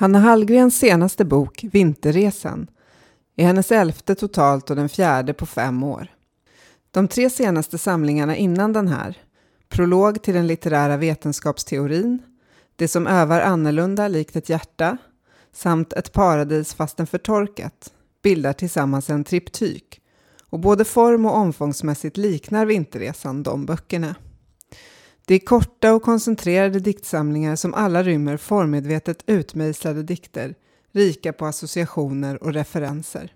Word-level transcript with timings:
Hanna 0.00 0.18
Hallgrens 0.18 0.78
senaste 0.78 1.24
bok 1.24 1.64
Vinterresan 1.72 2.66
är 3.36 3.46
hennes 3.46 3.72
elfte 3.72 4.14
totalt 4.14 4.70
och 4.70 4.76
den 4.76 4.88
fjärde 4.88 5.34
på 5.34 5.46
fem 5.46 5.82
år. 5.82 6.06
De 6.90 7.08
tre 7.08 7.30
senaste 7.30 7.78
samlingarna 7.78 8.36
innan 8.36 8.72
den 8.72 8.88
här, 8.88 9.16
Prolog 9.68 10.22
till 10.22 10.34
den 10.34 10.46
litterära 10.46 10.96
vetenskapsteorin, 10.96 12.22
Det 12.76 12.88
som 12.88 13.06
övar 13.06 13.40
annorlunda 13.40 14.08
likt 14.08 14.36
ett 14.36 14.48
hjärta 14.48 14.98
samt 15.52 15.92
Ett 15.92 16.12
paradis 16.12 16.74
fastän 16.74 17.06
förtorkat, 17.06 17.92
bildar 18.22 18.52
tillsammans 18.52 19.10
en 19.10 19.24
triptyk 19.24 20.00
och 20.50 20.60
både 20.60 20.84
form 20.84 21.26
och 21.26 21.36
omfångsmässigt 21.36 22.16
liknar 22.16 22.66
Vinterresan 22.66 23.42
de 23.42 23.66
böckerna. 23.66 24.14
Det 25.28 25.34
är 25.34 25.38
korta 25.38 25.94
och 25.94 26.02
koncentrerade 26.02 26.80
diktsamlingar 26.80 27.56
som 27.56 27.74
alla 27.74 28.02
rymmer 28.02 28.36
formmedvetet 28.36 29.24
utmejslade 29.26 30.02
dikter, 30.02 30.54
rika 30.92 31.32
på 31.32 31.46
associationer 31.46 32.42
och 32.42 32.52
referenser. 32.52 33.32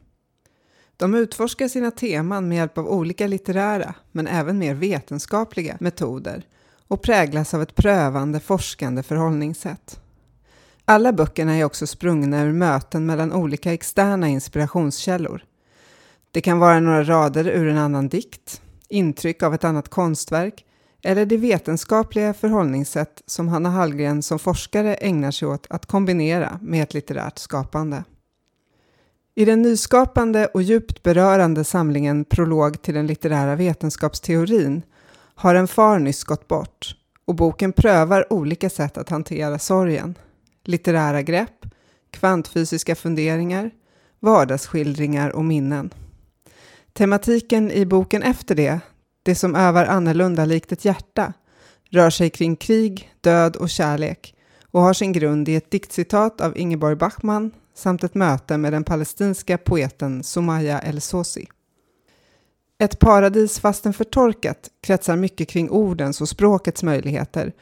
De 0.96 1.15
utforskar 1.15 1.68
sina 1.68 1.91
teman 1.91 2.48
med 2.48 2.56
hjälp 2.56 2.78
av 2.78 2.88
olika 2.88 3.27
litterära, 3.27 3.95
men 4.12 4.27
även 4.27 4.59
mer 4.59 4.74
vetenskapliga, 4.74 5.77
metoder 5.80 6.46
och 6.88 7.02
präglas 7.02 7.55
av 7.55 7.62
ett 7.62 7.74
prövande, 7.74 8.40
forskande 8.40 9.02
förhållningssätt. 9.02 10.01
Alla 10.84 11.12
böckerna 11.12 11.56
är 11.56 11.65
också 11.65 11.87
sprungna 11.87 12.43
ur 12.43 12.52
möten 12.52 13.06
mellan 13.06 13.32
olika 13.32 13.73
externa 13.73 14.29
inspirationskällor. 14.29 15.45
Det 16.30 16.40
kan 16.40 16.59
vara 16.59 16.80
några 16.80 17.04
rader 17.04 17.48
ur 17.48 17.68
en 17.68 17.79
annan 17.79 18.09
dikt, 18.09 18.62
intryck 18.88 19.43
av 19.43 19.54
ett 19.54 19.65
annat 19.65 19.88
konstverk 19.88 20.65
eller 21.02 21.27
det 21.27 21.37
vetenskapliga 21.37 22.34
förhållningssätt 22.34 23.23
som 23.27 23.49
Hanna 23.49 23.71
Hallgren 23.71 24.23
som 24.23 24.38
forskare 24.38 24.95
ägnar 24.95 25.30
sig 25.30 25.49
åt 25.49 25.66
att 25.71 25.87
kombinera 25.87 26.59
med 26.63 26.82
ett 26.82 26.95
litterärt 26.95 27.38
skapande. 27.38 28.04
I 29.35 29.45
den 29.45 29.62
nyskapande 29.62 30.46
och 30.46 30.62
djupt 30.62 31.02
berörande 31.02 31.65
samlingen 31.65 32.24
Prolog 32.24 32.82
till 32.82 32.95
den 32.95 33.07
litterära 33.07 33.57
vetenskapsteorin 33.57 34.82
har 35.35 35.54
en 35.54 35.68
far 35.68 35.99
nyss 35.99 36.24
gått 36.24 36.49
bort 36.49 36.96
och 37.24 37.34
boken 37.34 37.73
prövar 37.73 38.32
olika 38.32 38.71
sätt 38.71 38.99
att 38.99 39.09
hantera 39.09 39.59
sorgen. 39.59 40.15
Litterära 40.65 41.23
grepp, 41.23 41.66
kvantfysiska 42.10 42.95
funderingar, 42.95 43.71
vardagsskildringar 44.21 45.30
och 45.30 45.45
minnen. 45.45 45.90
Tematiken 46.93 47.71
i 47.71 47.87
boken 47.87 48.23
efter 48.23 48.55
det 48.55 48.80
det 49.23 49.34
som 49.34 49.56
övar 49.56 49.87
annorlunda 49.87 50.45
likt 50.45 50.73
ett 50.73 50.84
hjärta, 50.84 51.32
rör 51.90 52.10
sig 52.10 52.30
kring 52.30 52.56
krig, 52.56 53.12
död 53.20 53.56
och 53.56 53.70
kärlek 53.70 54.34
och 54.70 54.80
har 54.80 54.92
sin 54.92 55.12
grund 55.12 55.48
i 55.48 55.54
ett 55.54 55.70
diktcitat 55.70 56.40
av 56.40 56.59
Ingeborg 56.59 56.96
Bachmann 56.96 57.50
samt 57.74 58.04
ett 58.04 58.15
möte 58.15 58.56
med 58.56 58.73
den 58.73 58.84
palestinska 58.84 59.59
poeten 59.59 60.23
Somaya 60.23 60.82
El-Sosi. 60.82 61.46
Ett 62.78 62.98
paradis 62.98 63.60
fastän 63.60 63.93
förtorkat 63.93 64.70
kretsar 64.81 65.16
mycket 65.16 65.48
kring 65.48 65.70
ordens 65.70 66.20
och 66.20 66.28
språkets 66.28 66.82
möjligheter 66.82 67.53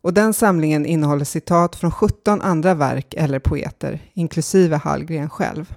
och 0.00 0.14
den 0.14 0.34
samlingen 0.34 0.86
innehåller 0.86 1.24
citat 1.24 1.76
från 1.76 1.90
17 1.90 2.40
andra 2.40 2.74
verk 2.74 3.14
eller 3.14 3.38
poeter, 3.38 4.02
inklusive 4.14 4.76
Hallgren 4.76 5.30
själv. 5.30 5.74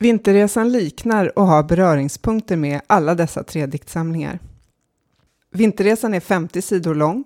Vinterresan 0.00 0.72
liknar 0.72 1.38
och 1.38 1.46
har 1.46 1.62
beröringspunkter 1.62 2.56
med 2.56 2.80
alla 2.86 3.14
dessa 3.14 3.44
tre 3.44 3.66
diktsamlingar. 3.66 4.38
Vinterresan 5.50 6.14
är 6.14 6.20
50 6.20 6.62
sidor 6.62 6.94
lång. 6.94 7.24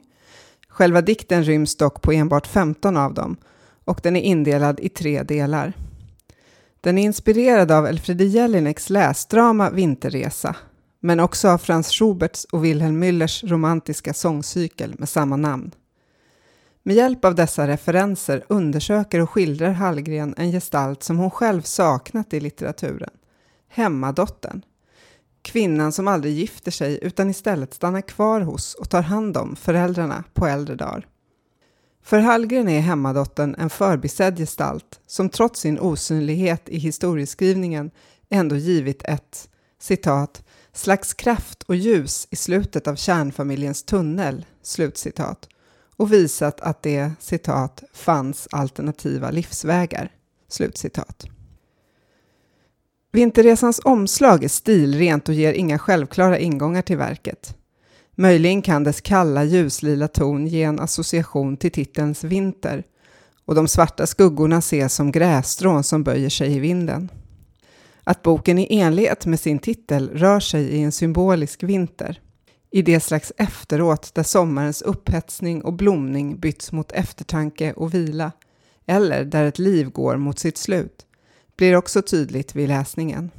Själva 0.69 1.01
dikten 1.01 1.45
ryms 1.45 1.77
dock 1.77 2.03
på 2.03 2.13
enbart 2.13 2.47
15 2.47 2.97
av 2.97 3.15
dem 3.15 3.37
och 3.85 4.01
den 4.03 4.17
är 4.17 4.21
indelad 4.21 4.81
i 4.81 4.89
tre 4.89 5.23
delar. 5.23 5.73
Den 6.81 6.99
är 6.99 7.03
inspirerad 7.03 7.71
av 7.71 7.87
Elfriede 7.87 8.25
Jelineks 8.25 8.91
läsdrama 8.91 9.71
Vinterresa 9.71 10.57
men 11.01 11.21
också 11.21 11.49
av 11.49 11.59
Franz 11.59 11.91
Schuberts 11.91 12.45
och 12.45 12.65
Wilhelm 12.65 13.03
Müllers 13.03 13.47
romantiska 13.49 14.15
sångcykel 14.15 14.95
med 14.99 15.09
samma 15.09 15.37
namn. 15.37 15.71
Med 16.85 16.97
hjälp 16.97 17.25
av 17.25 17.35
dessa 17.35 17.69
referenser 17.69 18.45
undersöker 18.49 19.21
och 19.21 19.31
skildrar 19.31 19.73
Hallgren 19.73 20.35
en 20.37 20.53
gestalt 20.53 21.03
som 21.03 21.19
hon 21.19 21.31
själv 21.31 21.63
saknat 21.63 22.35
i 22.35 22.41
litteraturen. 22.41 23.11
Hemmadottern. 23.69 24.63
Kvinnan 25.43 25.93
som 25.93 26.09
aldrig 26.09 26.35
gifter 26.35 26.71
sig 26.71 26.99
utan 27.03 27.31
istället 27.31 27.75
stannar 27.75 28.01
kvar 28.01 28.41
hos 28.41 28.75
och 28.75 28.91
tar 28.91 29.03
hand 29.03 29.37
om 29.37 29.57
föräldrarna 29.57 30.25
på 30.35 30.47
äldre 30.47 30.75
dagar. 30.75 31.07
För 32.05 32.19
Hallgren 32.19 32.69
är 32.69 32.81
hemmadottern 32.81 33.55
en 33.59 33.71
förbisedd 33.71 34.39
gestalt 34.39 35.01
som 35.07 35.29
trots 35.29 35.61
sin 35.61 35.79
osynlighet 35.79 36.69
i 36.69 36.79
historieskrivningen 36.79 37.91
ändå 38.31 38.57
givit 38.57 39.03
ett 39.05 39.49
citat 39.81 40.45
slags 40.73 41.15
kraft 41.15 41.63
och 41.63 41.77
ljus 41.77 42.29
i 42.31 42.37
slutet 42.37 42.87
av 42.87 42.97
kärnfamiljens 42.97 43.83
tunnel, 43.83 44.47
slutcitat, 44.63 45.49
och 46.03 46.13
visat 46.13 46.61
att 46.61 46.83
det 46.83 47.11
citat 47.21 47.83
fanns 47.93 48.49
alternativa 48.51 49.31
livsvägar. 49.31 50.11
Slutcitat. 50.49 51.27
Vinterresans 53.13 53.81
omslag 53.85 54.45
är 54.45 54.49
stilrent 54.49 55.29
och 55.29 55.35
ger 55.35 55.53
inga 55.53 55.79
självklara 55.79 56.39
ingångar 56.39 56.83
till 56.83 56.97
verket. 56.97 57.57
Möjligen 58.15 58.63
kan 58.63 58.85
dess 58.85 59.01
kalla 59.01 59.45
ljuslila 59.45 60.09
ton 60.09 60.47
ge 60.47 60.63
en 60.63 60.81
association 60.81 61.57
till 61.57 61.73
titelns 61.73 62.25
vinter 62.25 62.85
och 63.45 63.55
de 63.55 63.69
svarta 63.69 64.07
skuggorna 64.07 64.59
ses 64.59 64.95
som 64.95 65.13
grässtrån 65.13 65.85
som 65.85 66.03
böjer 66.03 66.31
sig 66.31 66.57
i 66.57 66.59
vinden. 66.59 67.11
Att 68.05 68.23
boken 68.23 68.59
i 68.59 68.81
enlighet 68.81 69.27
med 69.27 69.41
sin 69.41 69.59
titel 69.59 70.11
rör 70.15 70.41
sig 70.41 70.65
i 70.65 70.83
en 70.83 70.93
symbolisk 70.93 71.63
vinter 71.63 72.21
i 72.73 72.83
det 72.83 73.01
slags 73.01 73.33
efteråt 73.37 74.15
där 74.15 74.23
sommarens 74.23 74.83
upphetsning 74.83 75.63
och 75.63 75.73
blomning 75.73 76.39
byts 76.39 76.73
mot 76.73 76.93
eftertanke 76.93 77.73
och 77.73 77.95
vila, 77.95 78.33
eller 78.87 79.25
där 79.25 79.45
ett 79.45 79.59
liv 79.59 79.91
går 79.91 80.17
mot 80.17 80.39
sitt 80.39 80.59
slut, 80.59 81.07
blir 81.57 81.77
också 81.77 82.03
tydligt 82.03 82.55
vid 82.55 82.69
läsningen. 82.69 83.31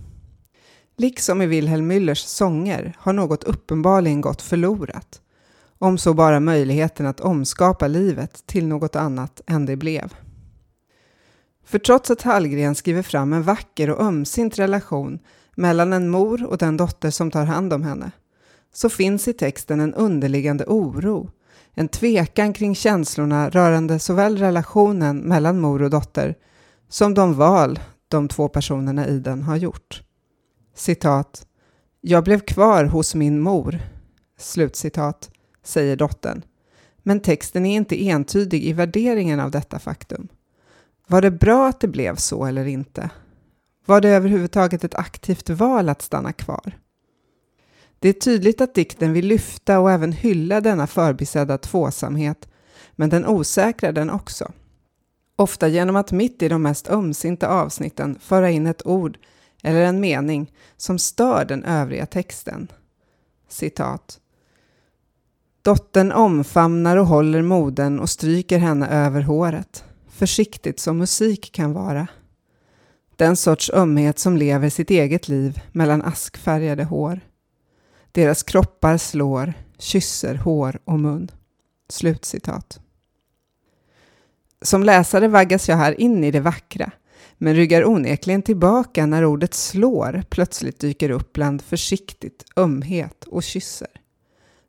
Liksom 0.97 1.41
i 1.41 1.45
Wilhelm 1.45 1.91
Müllers 1.91 2.25
sånger 2.25 2.95
har 2.99 3.13
något 3.13 3.43
uppenbarligen 3.43 4.21
gått 4.21 4.41
förlorat, 4.41 5.21
om 5.77 5.97
så 5.97 6.13
bara 6.13 6.39
möjligheten 6.39 7.05
att 7.05 7.19
omskapa 7.19 7.87
livet 7.87 8.43
till 8.45 8.67
något 8.67 8.95
annat 8.95 9.41
än 9.47 9.65
det 9.65 9.75
blev. 9.75 10.13
För 11.65 11.79
trots 11.79 12.11
att 12.11 12.21
Hallgren 12.21 12.75
skriver 12.75 13.01
fram 13.01 13.33
en 13.33 13.43
vacker 13.43 13.89
och 13.89 14.01
ömsint 14.05 14.59
relation 14.59 15.19
mellan 15.55 15.93
en 15.93 16.09
mor 16.09 16.45
och 16.45 16.57
den 16.57 16.77
dotter 16.77 17.09
som 17.09 17.31
tar 17.31 17.45
hand 17.45 17.73
om 17.73 17.83
henne, 17.83 18.11
så 18.73 18.89
finns 18.89 19.27
i 19.27 19.33
texten 19.33 19.79
en 19.79 19.93
underliggande 19.93 20.65
oro, 20.67 21.31
en 21.73 21.87
tvekan 21.87 22.53
kring 22.53 22.75
känslorna 22.75 23.49
rörande 23.49 23.99
såväl 23.99 24.37
relationen 24.37 25.17
mellan 25.17 25.59
mor 25.59 25.81
och 25.81 25.89
dotter 25.89 26.35
som 26.89 27.13
de 27.13 27.33
val 27.33 27.79
de 28.07 28.27
två 28.27 28.47
personerna 28.47 29.07
i 29.07 29.19
den 29.19 29.43
har 29.43 29.55
gjort. 29.55 30.03
Citat. 30.75 31.47
Jag 32.01 32.23
blev 32.23 32.39
kvar 32.39 32.85
hos 32.85 33.15
min 33.15 33.41
mor. 33.41 33.79
Slutcitat, 34.37 35.31
säger 35.63 35.95
dottern. 35.95 36.41
Men 37.03 37.19
texten 37.19 37.65
är 37.65 37.75
inte 37.75 38.07
entydig 38.07 38.63
i 38.63 38.73
värderingen 38.73 39.39
av 39.39 39.51
detta 39.51 39.79
faktum. 39.79 40.27
Var 41.07 41.21
det 41.21 41.31
bra 41.31 41.67
att 41.67 41.79
det 41.79 41.87
blev 41.87 42.15
så 42.15 42.45
eller 42.45 42.65
inte? 42.65 43.09
Var 43.85 44.01
det 44.01 44.09
överhuvudtaget 44.09 44.83
ett 44.83 44.95
aktivt 44.95 45.49
val 45.49 45.89
att 45.89 46.01
stanna 46.01 46.33
kvar? 46.33 46.77
Det 48.03 48.09
är 48.09 48.13
tydligt 48.13 48.61
att 48.61 48.73
dikten 48.73 49.13
vill 49.13 49.27
lyfta 49.27 49.79
och 49.79 49.91
även 49.91 50.11
hylla 50.11 50.61
denna 50.61 50.87
förbisedda 50.87 51.57
tvåsamhet, 51.57 52.47
men 52.95 53.09
den 53.09 53.25
osäkrar 53.25 53.91
den 53.91 54.09
också. 54.09 54.51
Ofta 55.35 55.67
genom 55.67 55.95
att 55.95 56.11
mitt 56.11 56.41
i 56.41 56.49
de 56.49 56.61
mest 56.61 56.89
ömsinta 56.89 57.47
avsnitten 57.47 58.19
föra 58.19 58.49
in 58.49 58.67
ett 58.67 58.87
ord 58.87 59.17
eller 59.61 59.81
en 59.81 59.99
mening 59.99 60.51
som 60.77 60.99
stör 60.99 61.45
den 61.45 61.63
övriga 61.63 62.05
texten. 62.05 62.67
Citat. 63.49 64.19
Dottern 65.61 66.11
omfamnar 66.11 66.97
och 66.97 67.07
håller 67.07 67.41
moden 67.41 67.99
och 67.99 68.09
stryker 68.09 68.57
henne 68.57 68.87
över 68.87 69.21
håret, 69.21 69.83
försiktigt 70.09 70.79
som 70.79 70.97
musik 70.97 71.51
kan 71.51 71.73
vara. 71.73 72.07
Den 73.15 73.35
sorts 73.35 73.71
ömhet 73.73 74.19
som 74.19 74.37
lever 74.37 74.69
sitt 74.69 74.89
eget 74.89 75.27
liv 75.27 75.61
mellan 75.71 76.01
askfärgade 76.01 76.83
hår. 76.83 77.21
Deras 78.13 78.43
kroppar 78.43 78.97
slår, 78.97 79.53
kysser 79.77 80.35
hår 80.35 80.79
och 80.85 80.99
mun. 80.99 81.31
Slutcitat. 81.89 82.79
Som 84.61 84.83
läsare 84.83 85.27
vaggas 85.27 85.69
jag 85.69 85.75
här 85.75 86.01
in 86.01 86.23
i 86.23 86.31
det 86.31 86.39
vackra, 86.39 86.91
men 87.37 87.55
ryggar 87.55 87.85
onekligen 87.85 88.41
tillbaka 88.41 89.05
när 89.05 89.25
ordet 89.25 89.53
slår 89.53 90.23
plötsligt 90.29 90.79
dyker 90.79 91.09
upp 91.09 91.33
bland 91.33 91.61
försiktigt, 91.61 92.45
ömhet 92.55 93.23
och 93.23 93.43
kysser. 93.43 93.87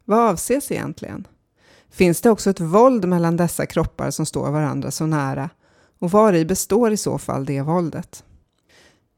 Vad 0.05 0.31
avses 0.31 0.73
egentligen? 0.73 1.27
Finns 1.91 2.21
det 2.21 2.31
också 2.31 2.51
ett 2.51 2.61
våld 2.61 3.09
mellan 3.09 3.37
dessa 3.37 3.67
kroppar 3.67 4.11
som 4.11 4.27
står 4.27 4.51
varandra 4.51 4.91
så 4.91 5.07
nära? 5.07 5.51
Och 5.99 6.11
var 6.11 6.33
i 6.33 6.45
består 6.45 6.93
i 6.93 6.97
så 6.97 7.19
fall 7.19 7.45
det 7.45 7.61
våldet? 7.61 8.25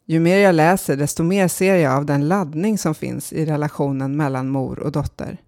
Ju 0.08 0.20
mer 0.20 0.38
jag 0.38 0.54
läser, 0.54 0.96
desto 0.96 1.22
mer 1.22 1.48
ser 1.48 1.76
jag 1.76 1.92
av 1.92 2.06
den 2.06 2.28
laddning 2.28 2.78
som 2.78 2.94
finns 2.94 3.32
i 3.32 3.46
relationen 3.46 4.16
mellan 4.16 4.48
mor 4.48 4.78
och 4.78 4.92
dotter. 4.92 5.40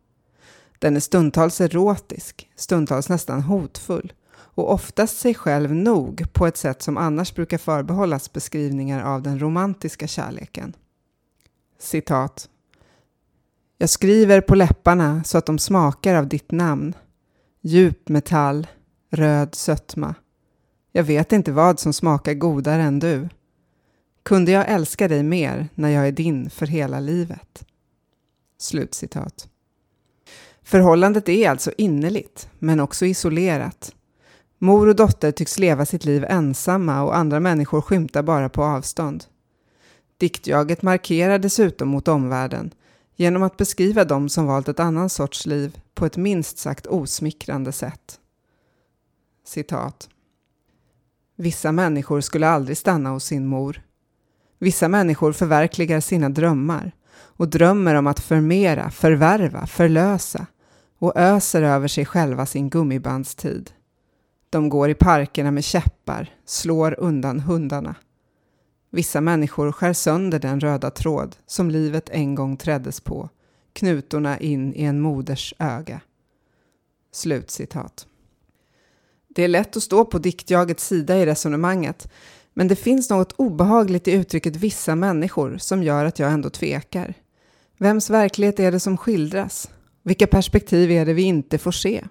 Den 0.79 0.97
är 0.97 1.01
stundtals 1.01 1.61
erotisk, 1.61 2.49
stundtals 2.57 3.09
nästan 3.09 3.43
hotfull 3.43 4.13
och 4.31 4.73
oftast 4.73 5.19
sig 5.19 5.35
själv 5.35 5.75
nog 5.75 6.33
på 6.33 6.47
ett 6.47 6.57
sätt 6.57 6.83
som 6.83 6.97
annars 6.97 7.35
brukar 7.35 7.59
förbehållas 7.59 8.33
beskrivningar 8.33 9.03
av 9.03 9.23
den 9.23 9.41
romantiska 9.41 10.07
kärleken. 10.07 10.77
Citat. 11.79 12.49
Jag 13.79 13.91
skriver 13.91 14.41
på 14.41 14.55
läpparna 14.55 15.25
så 15.25 15.39
att 15.39 15.47
de 15.47 15.59
smakar 15.59 16.15
av 16.15 16.29
ditt 16.29 16.51
namn. 16.51 16.95
Djup 17.61 18.09
metall, 18.09 18.67
röd 19.11 19.55
sötma. 19.55 20.15
Jag 20.93 21.05
vet 21.05 21.33
inte 21.33 21.53
vad 21.53 21.81
som 21.81 21.93
smakar 21.93 22.35
godare 22.35 22.83
än 22.83 22.99
du. 22.99 23.29
Kunde 24.29 24.53
jag 24.53 24.69
älska 24.69 25.09
dig 25.09 25.23
mer 25.23 25.69
när 25.75 25.89
jag 25.89 26.09
är 26.09 26.13
din 26.13 26.51
för 26.51 26.67
hela 26.67 27.01
livet? 27.01 27.67
Slutcitat. 28.59 29.49
Förhållandet 30.63 31.29
är 31.29 31.51
alltså 31.51 31.73
innerligt, 31.79 32.49
men 32.59 32.81
också 32.81 33.07
isolerat. 33.07 33.95
Mor 34.59 34.89
och 34.89 34.97
dotter 34.97 35.33
tycks 35.33 35.59
leva 35.59 35.87
sitt 35.87 36.05
liv 36.05 36.25
ensamma 36.29 37.03
och 37.03 37.17
andra 37.17 37.41
människor 37.41 37.81
skymtar 37.81 38.23
bara 38.23 38.49
på 38.49 38.65
avstånd. 38.65 39.25
Diktjaget 40.19 40.83
markerar 40.83 41.39
dessutom 41.39 41.89
mot 41.89 42.09
omvärlden 42.09 42.75
genom 43.17 43.43
att 43.43 43.57
beskriva 43.57 44.05
dem 44.05 44.29
som 44.29 44.47
valt 44.47 44.69
ett 44.69 44.81
annan 44.81 45.11
sorts 45.11 45.47
liv 45.47 45.81
på 45.95 46.07
ett 46.07 46.17
minst 46.17 46.59
sagt 46.59 46.87
osmickrande 46.87 47.73
sätt. 47.73 48.21
Citat. 49.45 50.09
Vissa 51.37 51.73
människor 51.73 52.21
skulle 52.21 52.49
aldrig 52.49 52.77
stanna 52.77 53.11
hos 53.11 53.25
sin 53.25 53.47
mor. 53.47 53.83
Vissa 54.59 54.89
människor 54.89 55.33
förverkligar 55.33 56.01
sina 56.01 56.29
drömmar 56.29 56.93
och 57.15 57.49
drömmer 57.49 57.95
om 57.95 58.07
att 58.07 58.21
förmera, 58.21 58.91
förvärva, 58.91 59.67
förlösa 59.67 60.47
och 60.99 61.17
öser 61.17 61.63
över 61.63 61.89
sig 61.89 62.05
själva 62.05 62.47
sin 62.47 62.71
gummibandstid. 62.71 63.71
De 64.51 64.69
går 64.69 64.91
i 64.91 64.95
parkerna 64.95 65.51
med 65.51 65.65
käppar, 65.65 66.35
slår 66.45 67.01
undan 67.01 67.41
hundarna. 67.41 67.95
Vissa 68.91 69.21
människor 69.21 69.73
skär 69.73 69.93
sönder 69.93 70.39
den 70.39 70.61
röda 70.61 70.91
tråd 70.91 71.37
som 71.47 71.71
livet 71.71 72.11
en 72.11 72.35
gång 72.35 72.57
träddes 72.57 73.01
på, 73.01 73.29
knutorna 73.73 74.39
in 74.39 74.75
i 74.75 74.85
en 74.85 75.01
moders 75.01 75.55
öga. 75.59 76.01
Slutcitat. 77.13 78.07
Det 79.29 79.43
är 79.43 79.49
lätt 79.49 79.77
att 79.77 79.83
stå 79.83 80.05
på 80.05 80.19
diktjagets 80.19 80.87
sida 80.87 81.19
i 81.19 81.27
resonemanget, 81.27 82.09
men 82.59 82.69
det 82.69 82.77
finns 82.77 83.11
något 83.11 83.33
obehagligt 83.37 84.09
i 84.09 84.13
uttrycket 84.13 84.57
vissa 84.57 84.95
människor 84.95 85.59
som 85.59 85.83
gör 85.83 86.05
att 86.05 86.19
jag 86.19 86.33
ändå 86.33 86.51
tvekar. 86.51 87.15
Vems 87.79 88.11
verklighet 88.11 88.61
är 88.61 88.73
det 88.73 88.81
som 88.81 88.97
skildras? 88.97 89.71
Vilka 90.03 90.27
perspektiv 90.27 90.91
är 90.91 91.07
det 91.07 91.13
vi 91.13 91.23
inte 91.23 91.59
får 91.59 91.73
se? 91.73 92.05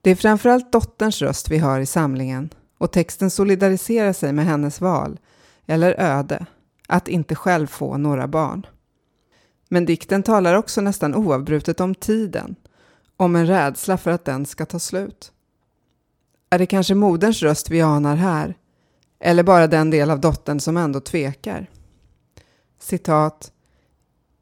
Det 0.00 0.10
är 0.10 0.14
framförallt 0.14 0.72
dotterns 0.72 1.22
röst 1.22 1.50
vi 1.50 1.58
hör 1.58 1.80
i 1.80 1.86
samlingen 1.86 2.50
och 2.78 2.92
texten 2.92 3.30
solidariserar 3.30 4.12
sig 4.12 4.32
med 4.32 4.44
hennes 4.44 4.80
val, 4.80 5.18
eller 5.66 6.00
öde, 6.00 6.46
att 6.88 7.08
inte 7.08 7.34
själv 7.34 7.66
få 7.66 7.96
några 7.96 8.28
barn. 8.28 8.66
Men 9.68 9.84
dikten 9.84 10.22
talar 10.22 10.54
också 10.54 10.80
nästan 10.80 11.14
oavbrutet 11.14 11.80
om 11.80 11.94
tiden, 11.94 12.56
om 13.16 13.36
en 13.36 13.46
rädsla 13.46 13.98
för 13.98 14.10
att 14.10 14.24
den 14.24 14.46
ska 14.46 14.66
ta 14.66 14.78
slut. 14.78 15.32
Är 16.50 16.58
det 16.58 16.66
kanske 16.66 16.94
moderns 16.94 17.42
röst 17.42 17.70
vi 17.70 17.80
anar 17.80 18.16
här? 18.16 18.56
Eller 19.18 19.42
bara 19.42 19.66
den 19.66 19.90
del 19.90 20.10
av 20.10 20.20
dottern 20.20 20.60
som 20.60 20.76
ändå 20.76 21.00
tvekar? 21.00 21.70
Citat. 22.78 23.52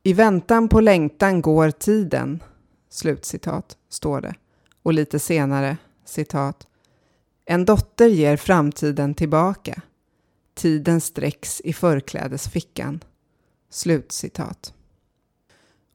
I 0.02 0.12
väntan 0.12 0.68
på 0.68 0.80
längtan 0.80 1.42
går 1.42 1.70
tiden. 1.70 2.42
Slutcitat, 2.90 3.76
står 3.88 4.20
det. 4.20 4.34
Och 4.82 4.92
lite 4.92 5.18
senare, 5.18 5.76
citat. 6.04 6.66
En 7.44 7.64
dotter 7.64 8.06
ger 8.06 8.36
framtiden 8.36 9.14
tillbaka. 9.14 9.82
Tiden 10.54 11.00
sträcks 11.00 11.60
i 11.60 11.72
förklädesfickan. 11.72 13.00
Slutcitat. 13.70 14.74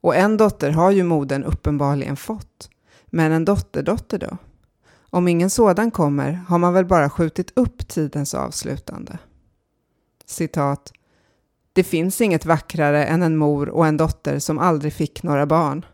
Och 0.01 0.15
en 0.15 0.37
dotter 0.37 0.71
har 0.71 0.91
ju 0.91 1.03
modern 1.03 1.43
uppenbarligen 1.43 2.17
fått. 2.17 2.69
Men 3.05 3.31
en 3.31 3.45
dotterdotter 3.45 4.17
då? 4.17 4.37
Om 5.09 5.27
ingen 5.27 5.49
sådan 5.49 5.91
kommer 5.91 6.31
har 6.31 6.57
man 6.57 6.73
väl 6.73 6.85
bara 6.85 7.09
skjutit 7.09 7.51
upp 7.55 7.87
tidens 7.87 8.33
avslutande. 8.33 9.17
Citat. 10.25 10.93
Det 11.73 11.83
finns 11.83 12.21
inget 12.21 12.45
vackrare 12.45 13.05
än 13.05 13.21
en 13.21 13.37
mor 13.37 13.69
och 13.69 13.87
en 13.87 13.97
dotter 13.97 14.39
som 14.39 14.59
aldrig 14.59 14.93
fick 14.93 15.23
några 15.23 15.45
barn. 15.45 15.85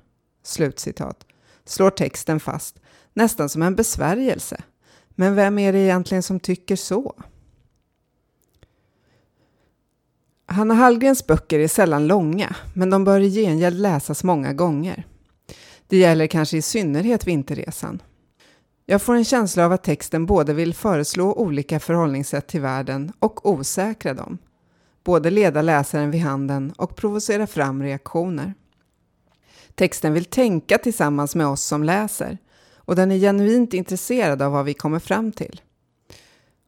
Slutcitat. 0.44 1.26
Slår 1.66 1.90
texten 1.90 2.40
fast, 2.40 2.80
nästan 3.14 3.50
som 3.50 3.62
en 3.62 3.76
besvärjelse. 3.76 4.64
Men 5.10 5.36
vem 5.36 5.60
är 5.60 5.74
det 5.74 5.80
egentligen 5.80 6.24
som 6.24 6.40
tycker 6.40 6.76
så? 6.76 7.16
Hanna 10.46 10.74
Hallgrens 10.74 11.28
böcker 11.28 11.60
är 11.60 11.68
sällan 11.68 12.08
långa, 12.08 12.56
men 12.74 12.90
de 12.90 13.04
bör 13.04 13.20
i 13.20 13.30
gengäld 13.30 13.80
läsas 13.80 14.24
många 14.24 14.54
gånger. 14.54 15.08
Det 15.88 15.98
gäller 15.98 16.28
kanske 16.28 16.58
i 16.58 16.62
synnerhet 16.62 17.28
Vinterresan. 17.28 18.02
Jag 18.86 19.02
får 19.02 19.16
en 19.16 19.26
känsla 19.26 19.66
av 19.66 19.72
att 19.72 19.84
texten 19.84 20.26
både 20.26 20.54
vill 20.54 20.74
föreslå 20.74 21.34
olika 21.34 21.80
förhållningssätt 21.80 22.48
till 22.48 22.62
världen 22.62 23.12
och 23.20 23.50
osäkra 23.50 24.14
dem. 24.14 24.38
Både 25.04 25.30
leda 25.30 25.62
läsaren 25.62 26.12
vid 26.12 26.22
handen 26.22 26.74
och 26.78 26.96
provocera 26.96 27.48
fram 27.48 27.84
reaktioner. 27.84 28.54
Texten 29.76 30.14
vill 30.14 30.26
tänka 30.26 30.78
tillsammans 30.78 31.36
med 31.36 31.48
oss 31.48 31.64
som 31.64 31.84
läser 31.84 32.38
och 32.76 32.96
den 32.96 33.12
är 33.12 33.18
genuint 33.18 33.74
intresserad 33.74 34.42
av 34.42 34.52
vad 34.52 34.66
vi 34.66 34.74
kommer 34.74 35.00
fram 35.00 35.32
till. 35.32 35.62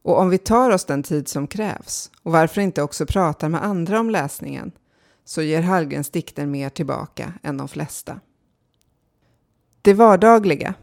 Och 0.02 0.18
om 0.18 0.30
vi 0.30 0.38
tar 0.38 0.70
oss 0.70 0.84
den 0.84 1.02
tid 1.02 1.28
som 1.28 1.46
krävs 1.46 2.10
och 2.22 2.32
varför 2.32 2.60
inte 2.60 2.82
också 2.82 3.06
pratar 3.06 3.48
med 3.48 3.64
andra 3.64 4.00
om 4.00 4.10
läsningen 4.10 4.72
så 5.24 5.42
ger 5.42 5.62
Hallgrens 5.62 6.10
dikter 6.10 6.46
mer 6.46 6.68
tillbaka 6.68 7.32
än 7.42 7.56
de 7.56 7.68
flesta. 7.68 8.20
Det 9.82 9.94
vardagliga, 9.94 10.74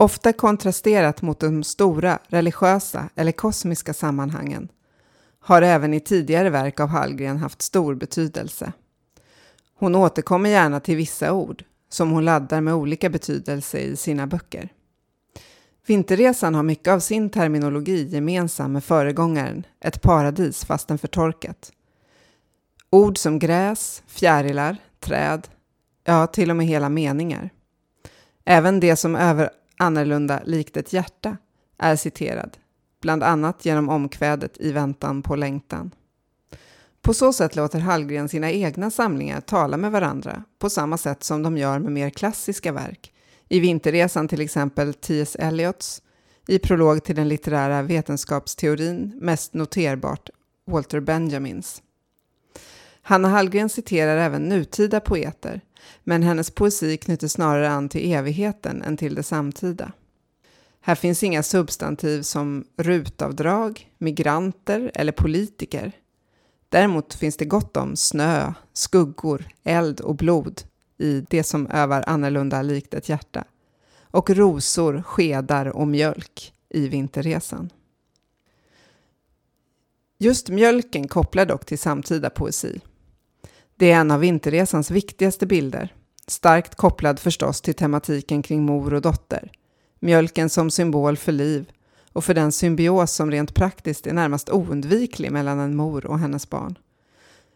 ofta 0.00 0.32
kontrasterat 0.32 1.22
mot 1.22 1.40
de 1.40 1.64
stora 1.64 2.18
religiösa 2.28 3.08
eller 3.14 3.32
kosmiska 3.32 3.94
sammanhangen, 3.94 4.68
har 5.40 5.62
även 5.62 5.94
i 5.94 6.00
tidigare 6.00 6.50
verk 6.50 6.80
av 6.80 6.88
Hallgren 6.88 7.36
haft 7.36 7.62
stor 7.62 7.94
betydelse. 7.94 8.72
Hon 9.74 9.94
återkommer 9.94 10.50
gärna 10.50 10.80
till 10.80 10.96
vissa 10.96 11.32
ord 11.32 11.64
som 11.88 12.10
hon 12.10 12.24
laddar 12.24 12.60
med 12.60 12.74
olika 12.74 13.10
betydelse 13.10 13.78
i 13.78 13.96
sina 13.96 14.26
böcker. 14.26 14.68
Vinterresan 15.86 16.54
har 16.54 16.62
mycket 16.62 16.92
av 16.92 17.00
sin 17.00 17.30
terminologi 17.30 18.08
gemensam 18.08 18.72
med 18.72 18.84
föregångaren 18.84 19.66
Ett 19.80 20.02
paradis 20.02 20.64
fastän 20.64 20.98
förtorkat. 20.98 21.72
Ord 22.90 23.18
som 23.18 23.38
gräs, 23.38 24.02
fjärilar, 24.06 24.76
träd, 25.00 25.48
ja 26.04 26.26
till 26.26 26.50
och 26.50 26.56
med 26.56 26.66
hela 26.66 26.88
meningar. 26.88 27.50
Även 28.44 28.80
det 28.80 28.96
som 28.96 29.16
över 29.16 29.50
annorlunda 29.78 30.42
likt 30.44 30.76
ett 30.76 30.92
hjärta 30.92 31.36
är 31.78 31.96
citerad, 31.96 32.56
bland 33.00 33.22
annat 33.22 33.64
genom 33.64 33.88
omkvädet 33.88 34.56
I 34.60 34.72
väntan 34.72 35.22
på 35.22 35.36
längtan. 35.36 35.90
På 37.02 37.14
så 37.14 37.32
sätt 37.32 37.56
låter 37.56 37.78
Hallgren 37.78 38.28
sina 38.28 38.50
egna 38.50 38.90
samlingar 38.90 39.40
tala 39.40 39.76
med 39.76 39.92
varandra 39.92 40.44
på 40.58 40.70
samma 40.70 40.98
sätt 40.98 41.24
som 41.24 41.42
de 41.42 41.56
gör 41.56 41.78
med 41.78 41.92
mer 41.92 42.10
klassiska 42.10 42.72
verk. 42.72 43.12
I 43.48 43.60
Vinterresan 43.60 44.28
till 44.28 44.40
exempel 44.40 44.94
T.S. 44.94 45.36
Eliots, 45.36 46.02
i 46.48 46.58
prolog 46.58 47.04
till 47.04 47.16
den 47.16 47.28
litterära 47.28 47.82
vetenskapsteorin 47.82 49.12
mest 49.20 49.54
noterbart 49.54 50.30
Walter 50.66 51.00
Benjamins. 51.00 51.82
Hanna 53.02 53.28
Hallgren 53.28 53.68
citerar 53.68 54.16
även 54.16 54.42
nutida 54.42 55.00
poeter, 55.00 55.60
men 56.04 56.22
hennes 56.22 56.50
poesi 56.50 56.96
knyter 56.96 57.28
snarare 57.28 57.70
an 57.70 57.88
till 57.88 58.12
evigheten 58.12 58.82
än 58.82 58.96
till 58.96 59.14
det 59.14 59.22
samtida. 59.22 59.92
Här 60.80 60.94
finns 60.94 61.22
inga 61.22 61.42
substantiv 61.42 62.22
som 62.22 62.64
rutavdrag, 62.76 63.92
migranter 63.98 64.90
eller 64.94 65.12
politiker. 65.12 65.92
Däremot 66.68 67.14
finns 67.14 67.36
det 67.36 67.44
gott 67.44 67.76
om 67.76 67.96
snö, 67.96 68.52
skuggor, 68.72 69.48
eld 69.64 70.00
och 70.00 70.16
blod 70.16 70.62
i 70.98 71.24
det 71.30 71.44
som 71.44 71.66
övar 71.66 72.04
annorlunda 72.06 72.62
likt 72.62 72.94
ett 72.94 73.08
hjärta. 73.08 73.44
Och 74.10 74.30
rosor, 74.30 75.02
skedar 75.02 75.66
och 75.66 75.88
mjölk 75.88 76.52
i 76.68 76.88
Vinterresan. 76.88 77.70
Just 80.18 80.48
mjölken 80.48 81.08
kopplar 81.08 81.46
dock 81.46 81.64
till 81.64 81.78
samtida 81.78 82.30
poesi. 82.30 82.80
Det 83.78 83.92
är 83.92 84.00
en 84.00 84.10
av 84.10 84.20
Vinterresans 84.20 84.90
viktigaste 84.90 85.46
bilder, 85.46 85.94
starkt 86.26 86.74
kopplad 86.74 87.18
förstås 87.18 87.60
till 87.60 87.74
tematiken 87.74 88.42
kring 88.42 88.62
mor 88.62 88.94
och 88.94 89.02
dotter, 89.02 89.52
Mjölken 90.00 90.50
som 90.50 90.70
symbol 90.70 91.16
för 91.16 91.32
liv 91.32 91.70
och 92.12 92.24
för 92.24 92.34
den 92.34 92.52
symbios 92.52 93.12
som 93.12 93.30
rent 93.30 93.54
praktiskt 93.54 94.06
är 94.06 94.12
närmast 94.12 94.50
oundviklig 94.50 95.32
mellan 95.32 95.58
en 95.58 95.76
mor 95.76 96.06
och 96.06 96.18
hennes 96.18 96.50
barn. 96.50 96.78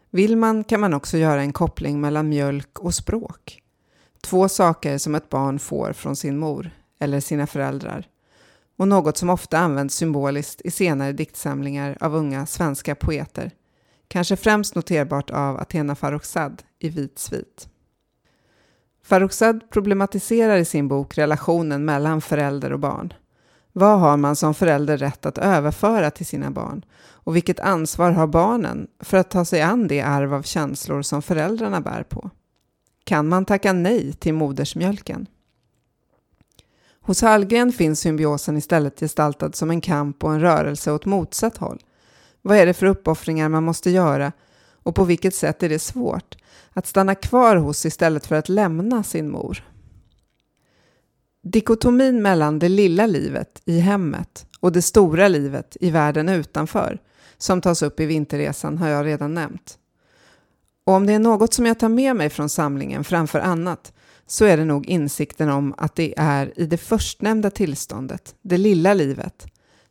Vill 0.09 0.37
man 0.37 0.63
kan 0.63 0.79
man 0.79 0.93
också 0.93 1.17
göra 1.17 1.41
en 1.41 1.53
koppling 1.53 2.01
mellan 2.01 2.29
mjölk 2.29 2.79
och 2.79 2.93
språk. 2.93 3.61
Två 4.21 4.49
saker 4.49 4.97
som 4.97 5.15
ett 5.15 5.29
barn 5.29 5.59
får 5.59 5.93
från 5.93 6.15
sin 6.15 6.37
mor 6.37 6.71
eller 6.99 7.19
sina 7.19 7.47
föräldrar 7.47 8.07
och 8.77 8.87
något 8.87 9.17
som 9.17 9.29
ofta 9.29 9.57
används 9.57 9.95
symboliskt 9.95 10.61
i 10.61 10.71
senare 10.71 11.11
diktsamlingar 11.11 11.97
av 11.99 12.15
unga 12.15 12.45
svenska 12.45 12.95
poeter. 12.95 13.51
Kanske 14.13 14.35
främst 14.35 14.75
noterbart 14.75 15.29
av 15.29 15.57
Athena 15.57 15.95
Farrokhzad 15.95 16.63
i 16.79 16.89
Vit 16.89 17.19
svit. 17.19 17.67
Farrokhzad 19.03 19.69
problematiserar 19.69 20.57
i 20.57 20.65
sin 20.65 20.87
bok 20.87 21.17
relationen 21.17 21.85
mellan 21.85 22.21
förälder 22.21 22.73
och 22.73 22.79
barn. 22.79 23.13
Vad 23.71 23.99
har 23.99 24.17
man 24.17 24.35
som 24.35 24.53
förälder 24.53 24.97
rätt 24.97 25.25
att 25.25 25.37
överföra 25.37 26.11
till 26.11 26.25
sina 26.25 26.51
barn? 26.51 26.85
Och 26.99 27.35
vilket 27.35 27.59
ansvar 27.59 28.11
har 28.11 28.27
barnen 28.27 28.87
för 28.99 29.17
att 29.17 29.29
ta 29.29 29.45
sig 29.45 29.61
an 29.61 29.87
det 29.87 30.01
arv 30.01 30.33
av 30.33 30.41
känslor 30.41 31.01
som 31.01 31.21
föräldrarna 31.21 31.81
bär 31.81 32.03
på? 32.03 32.29
Kan 33.03 33.29
man 33.29 33.45
tacka 33.45 33.73
nej 33.73 34.13
till 34.13 34.33
modersmjölken? 34.33 35.27
Hos 37.01 37.21
Hallgren 37.21 37.71
finns 37.71 37.99
symbiosen 37.99 38.57
istället 38.57 38.99
gestaltad 38.99 39.51
som 39.53 39.69
en 39.69 39.81
kamp 39.81 40.23
och 40.23 40.33
en 40.33 40.41
rörelse 40.41 40.91
åt 40.91 41.05
motsatt 41.05 41.57
håll. 41.57 41.79
Vad 42.45 42.57
är 42.57 42.65
det 42.65 42.73
för 42.73 42.85
uppoffringar 42.85 43.49
man 43.49 43.63
måste 43.63 43.89
göra 43.89 44.31
och 44.83 44.95
på 44.95 45.03
vilket 45.03 45.35
sätt 45.35 45.63
är 45.63 45.69
det 45.69 45.79
svårt 45.79 46.35
att 46.73 46.87
stanna 46.87 47.15
kvar 47.15 47.55
hos 47.55 47.85
istället 47.85 48.25
för 48.25 48.35
att 48.35 48.49
lämna 48.49 49.03
sin 49.03 49.29
mor? 49.29 49.63
Dikotomin 51.43 52.21
mellan 52.21 52.59
det 52.59 52.69
lilla 52.69 53.07
livet 53.07 53.61
i 53.65 53.79
hemmet 53.79 54.45
och 54.59 54.71
det 54.71 54.81
stora 54.81 55.27
livet 55.27 55.77
i 55.79 55.91
världen 55.91 56.29
utanför 56.29 56.99
som 57.37 57.61
tas 57.61 57.81
upp 57.81 57.99
i 57.99 58.05
Vinterresan 58.05 58.77
har 58.77 58.87
jag 58.87 59.05
redan 59.05 59.33
nämnt. 59.33 59.77
Och 60.85 60.93
om 60.93 61.05
det 61.05 61.13
är 61.13 61.19
något 61.19 61.53
som 61.53 61.65
jag 61.65 61.79
tar 61.79 61.89
med 61.89 62.15
mig 62.15 62.29
från 62.29 62.49
samlingen 62.49 63.03
framför 63.03 63.39
annat 63.39 63.93
så 64.27 64.45
är 64.45 64.57
det 64.57 64.65
nog 64.65 64.85
insikten 64.85 65.49
om 65.49 65.73
att 65.77 65.95
det 65.95 66.13
är 66.17 66.59
i 66.59 66.65
det 66.65 66.77
förstnämnda 66.77 67.49
tillståndet, 67.49 68.35
det 68.41 68.57
lilla 68.57 68.93
livet, 68.93 69.45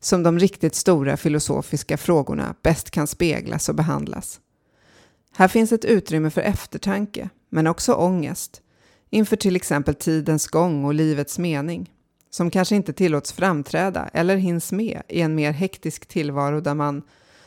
som 0.04 0.22
de 0.22 0.38
riktigt 0.38 0.74
stora 0.74 1.16
filosofiska 1.16 1.96
frågorna 1.96 2.54
bäst 2.62 2.90
kan 2.90 3.06
speglas 3.06 3.68
och 3.68 3.74
behandlas. 3.74 4.40
Här 5.34 5.48
finns 5.48 5.72
ett 5.72 5.84
utrymme 5.84 6.30
för 6.30 6.40
eftertanke, 6.40 7.28
men 7.50 7.66
också 7.66 7.94
ångest, 7.94 8.62
inför 9.10 9.36
till 9.36 9.56
exempel 9.56 9.94
tidens 9.94 10.46
gång 10.46 10.84
och 10.84 10.94
livets 10.94 11.38
mening, 11.38 11.92
som 12.30 12.50
kanske 12.50 12.76
inte 12.76 12.92
tillåts 12.92 13.32
framträda 13.32 14.10
eller 14.12 14.36
hinns 14.36 14.72
med 14.72 15.02
i 15.08 15.20
en 15.20 15.34
mer 15.34 15.52
hektisk 15.52 16.06
tillvaro 16.06 16.60
där 16.60 16.74
man 16.74 17.02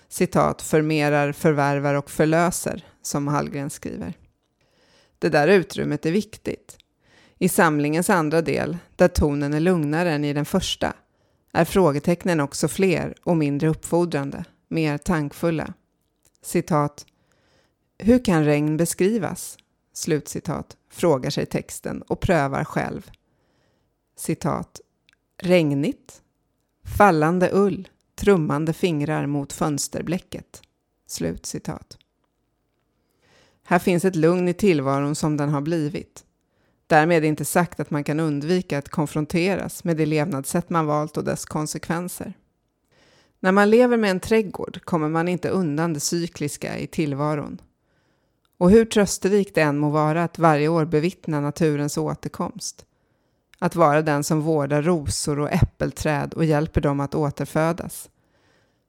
citat 0.09 0.61
förmerar, 0.61 1.31
förvärvar 1.31 1.93
och 1.93 2.11
förlöser, 2.11 2.83
som 3.01 3.27
Hallgren 3.27 3.69
skriver. 3.69 4.13
Det 5.19 5.29
där 5.29 5.47
utrymmet 5.47 6.05
är 6.05 6.11
viktigt. 6.11 6.77
I 7.39 7.49
samlingens 7.49 8.09
andra 8.09 8.41
del, 8.41 8.77
där 8.95 9.07
tonen 9.07 9.53
är 9.53 9.59
lugnare 9.59 10.11
än 10.11 10.25
i 10.25 10.33
den 10.33 10.45
första, 10.45 10.93
är 11.55 11.65
frågetecknen 11.65 12.39
också 12.39 12.67
fler 12.67 13.15
och 13.23 13.37
mindre 13.37 13.67
uppfordrande, 13.67 14.45
mer 14.67 14.97
tankfulla. 14.97 15.73
Citat. 16.41 17.05
Hur 17.97 18.25
kan 18.25 18.45
regn 18.45 18.77
beskrivas? 18.77 19.57
Slutcitat, 19.93 20.77
frågar 20.89 21.29
sig 21.29 21.45
texten 21.45 22.01
och 22.01 22.19
prövar 22.19 22.63
själv. 22.63 23.11
Citat. 24.17 24.81
Regnigt. 25.41 26.21
Fallande 26.97 27.49
ull, 27.53 27.87
trummande 28.15 28.73
fingrar 28.73 29.25
mot 29.25 29.53
fönsterblecket. 29.53 30.61
Slutcitat. 31.07 31.97
Här 33.63 33.79
finns 33.79 34.05
ett 34.05 34.15
lugn 34.15 34.47
i 34.47 34.53
tillvaron 34.53 35.15
som 35.15 35.37
den 35.37 35.49
har 35.49 35.61
blivit. 35.61 36.25
Därmed 36.87 37.25
inte 37.25 37.45
sagt 37.45 37.79
att 37.79 37.91
man 37.91 38.03
kan 38.03 38.19
undvika 38.19 38.77
att 38.77 38.89
konfronteras 38.89 39.83
med 39.83 39.97
det 39.97 40.05
levnadssätt 40.05 40.69
man 40.69 40.85
valt 40.85 41.17
och 41.17 41.23
dess 41.23 41.45
konsekvenser. 41.45 42.33
När 43.39 43.51
man 43.51 43.69
lever 43.69 43.97
med 43.97 44.11
en 44.11 44.19
trädgård 44.19 44.81
kommer 44.83 45.09
man 45.09 45.27
inte 45.27 45.49
undan 45.49 45.93
det 45.93 45.99
cykliska 45.99 46.77
i 46.77 46.87
tillvaron. 46.87 47.61
Och 48.57 48.71
hur 48.71 48.85
trösterikt 48.85 49.55
det 49.55 49.61
än 49.61 49.77
må 49.77 49.89
vara 49.89 50.23
att 50.23 50.39
varje 50.39 50.67
år 50.67 50.85
bevittna 50.85 51.41
naturens 51.41 51.97
återkomst. 51.97 52.85
Att 53.59 53.75
vara 53.75 54.01
den 54.01 54.23
som 54.23 54.41
vårdar 54.41 54.81
rosor 54.81 55.39
och 55.39 55.51
äppelträd 55.51 56.33
och 56.33 56.45
hjälper 56.45 56.81
dem 56.81 56.99
att 56.99 57.15
återfödas. 57.15 58.09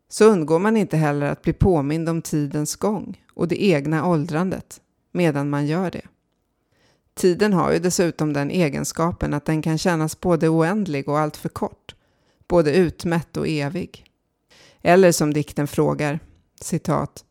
Så 0.08 0.24
undgår 0.24 0.58
man 0.58 0.76
inte 0.76 0.96
heller 0.96 1.26
att 1.26 1.42
bli 1.42 1.52
påmind 1.52 2.08
om 2.08 2.22
tidens 2.22 2.76
gång 2.76 3.22
och 3.34 3.48
det 3.48 3.64
egna 3.64 4.06
åldrandet 4.08 4.80
medan 5.12 5.50
man 5.50 5.66
gör 5.66 5.90
det. 5.90 6.02
Tiden 7.16 7.52
har 7.52 7.73
ju 7.73 7.78
dessutom 7.78 8.32
den 8.32 8.50
egenskapen 8.50 9.35
att 9.35 9.44
den 9.44 9.62
kan 9.62 9.78
kännas 9.78 10.20
både 10.20 10.49
oändlig 10.49 11.08
och 11.08 11.18
alltför 11.18 11.49
kort, 11.49 11.94
både 12.49 12.76
utmätt 12.76 13.37
och 13.37 13.49
evig. 13.49 14.04
Eller 14.82 15.12
som 15.12 15.35
dikten 15.35 15.66
frågar, 15.66 16.20
citat, 16.61 17.25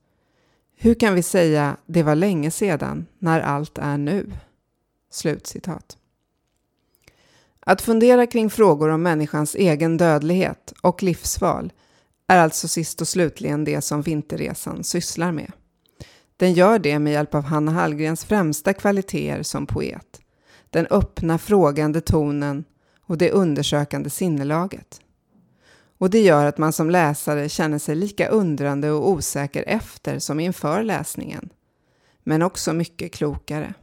hur 0.78 0.94
kan 0.94 1.14
vi 1.16 1.24
säga 1.24 1.78
det 1.86 2.04
var 2.04 2.16
länge 2.16 2.52
sedan 2.52 3.06
när 3.20 3.42
allt 3.42 3.78
är 3.78 3.98
nu? 3.98 4.32
Slutcitat. 5.12 5.98
Att 7.60 7.82
fundera 7.82 8.28
kring 8.28 8.50
frågor 8.50 8.90
om 8.90 9.04
människans 9.04 9.56
egen 9.56 9.98
dödlighet 9.98 10.74
och 10.82 11.04
livsval 11.04 11.74
är 12.28 12.38
alltså 12.38 12.68
sist 12.68 13.02
och 13.02 13.08
slutligen 13.08 13.64
det 13.64 13.82
som 13.82 14.02
Vinterresan 14.02 14.84
sysslar 14.84 15.32
med. 15.32 15.52
Den 16.38 16.54
gör 16.54 16.80
det 16.80 17.00
med 17.00 17.14
hjälp 17.14 17.36
av 17.36 17.44
Hanna 17.44 17.72
Hallgrens 17.72 18.26
främsta 18.26 18.74
kvaliteter 18.74 19.44
som 19.44 19.66
poet. 19.66 20.22
Den 20.70 20.88
öppna 20.90 21.38
frågande 21.38 22.02
tonen 22.02 22.64
och 23.02 23.18
det 23.18 23.32
undersökande 23.32 24.10
sinnelaget. 24.10 25.02
Och 25.98 26.10
det 26.10 26.22
gör 26.22 26.46
att 26.46 26.58
man 26.58 26.74
som 26.74 26.90
läsare 26.90 27.50
känner 27.50 27.80
sig 27.80 27.96
lika 27.96 28.28
undrande 28.28 28.92
och 28.92 29.10
osäker 29.10 29.64
efter 29.68 30.20
som 30.20 30.40
inför 30.40 30.84
läsningen. 30.84 31.50
Men 32.24 32.42
också 32.42 32.74
mycket 32.74 33.14
klokare. 33.14 33.74